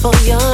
[0.00, 0.49] for your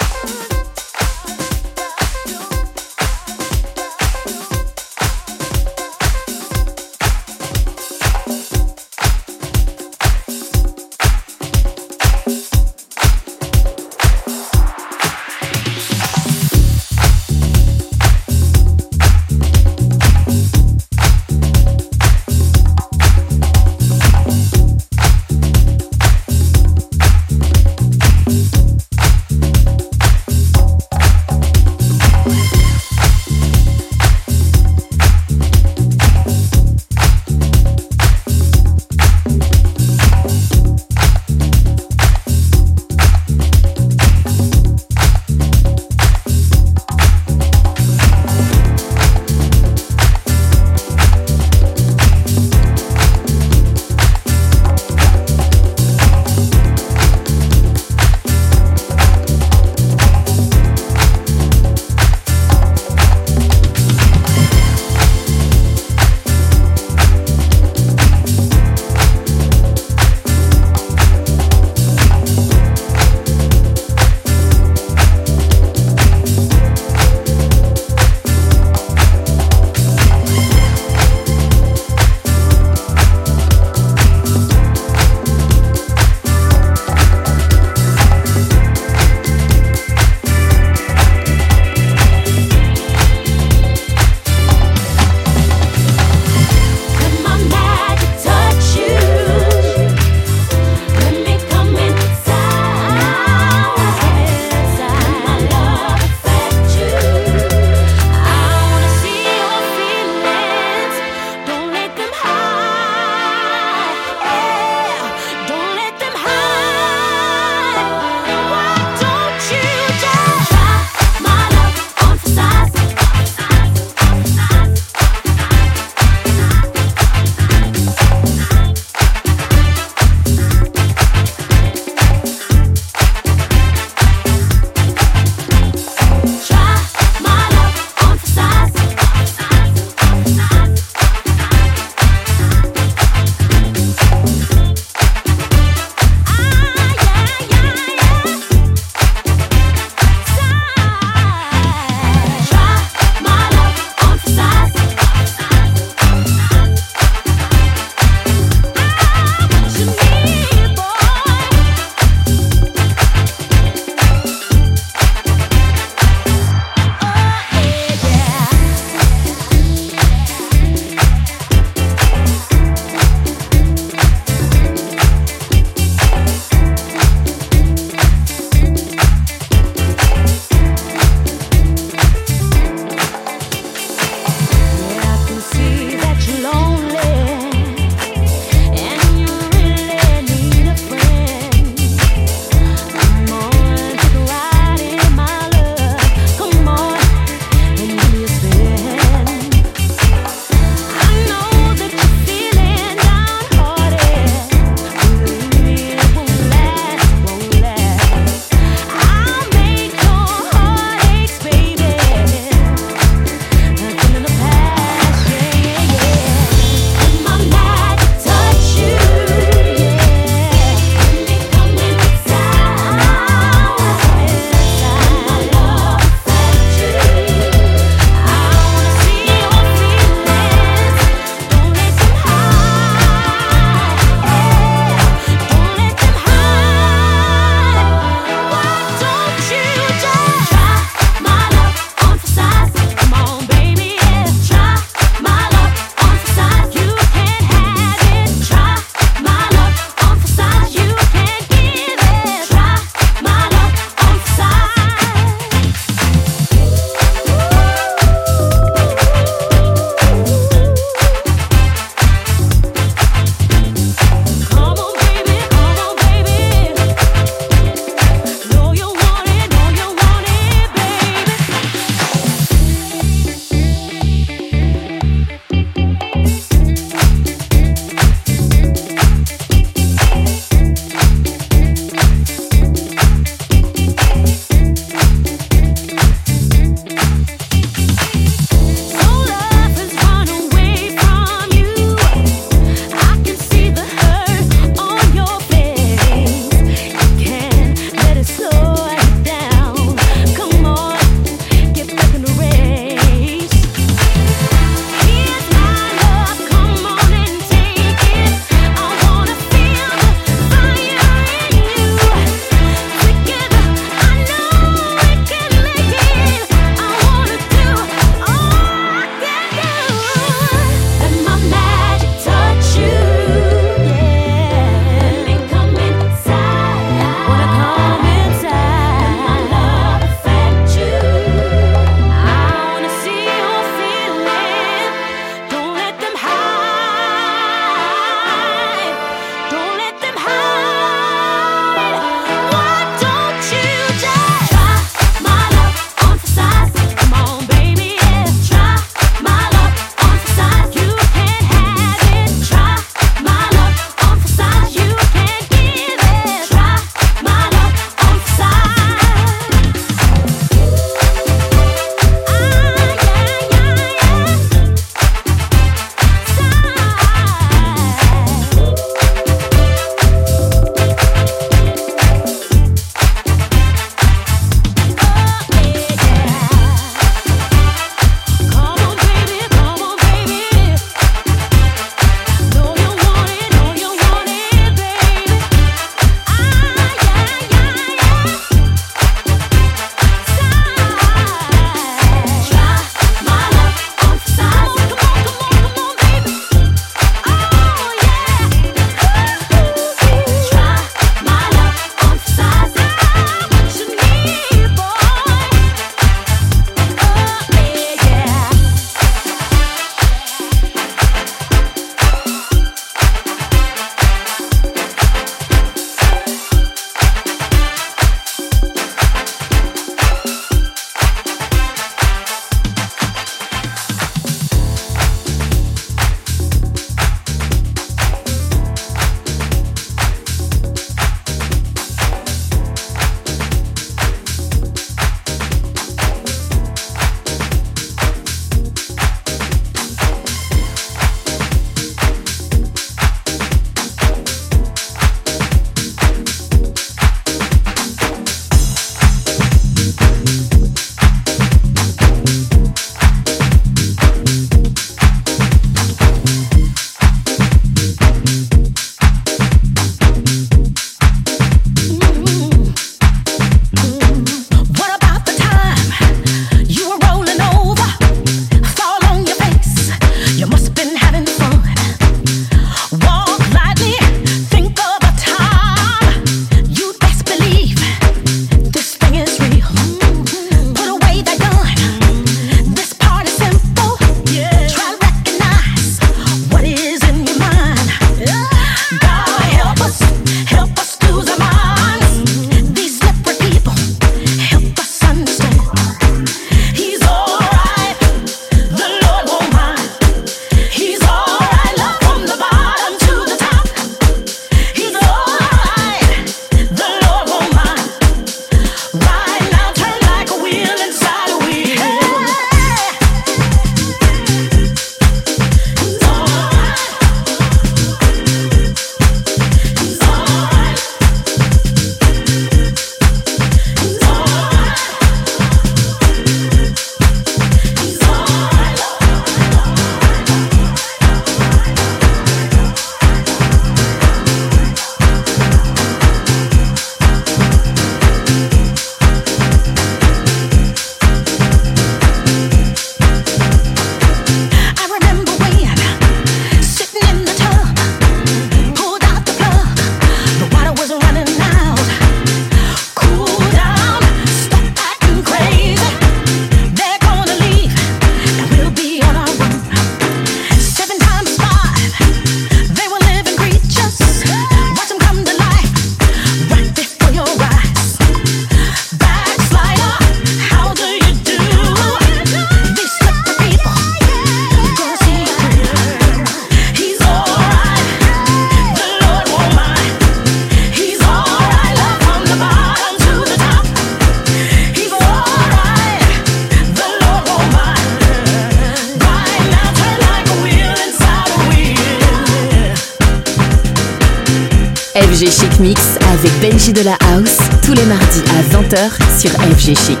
[599.75, 600.00] sur